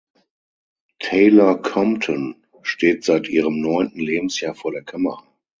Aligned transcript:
Taylor-Compton 0.99 2.43
steht 2.63 3.03
seit 3.03 3.29
ihrem 3.29 3.61
neunten 3.61 3.99
Lebensjahr 3.99 4.55
vor 4.55 4.71
der 4.71 4.81
Kamera. 4.81 5.21